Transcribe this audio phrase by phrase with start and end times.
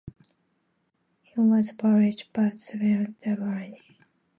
[1.25, 3.77] It was published by Suvini Zerboni.